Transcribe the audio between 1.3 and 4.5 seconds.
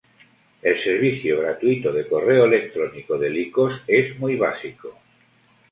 gratuito de correo electrónico de Lycos es muy